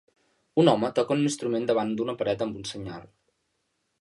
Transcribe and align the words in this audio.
Un 0.61 0.71
home 0.71 0.89
toca 0.99 1.17
un 1.17 1.21
instrument 1.25 1.69
davant 1.73 1.93
d'una 2.01 2.17
paret 2.23 2.43
amb 2.47 2.59
un 2.63 2.67
senyal. 2.71 3.07